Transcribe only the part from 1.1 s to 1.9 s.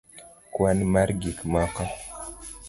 gik moko